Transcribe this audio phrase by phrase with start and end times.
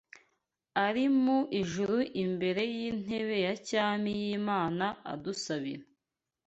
[0.85, 5.85] ari mu ijuru imbere y’intebe ya cyami y’Imana adusabira.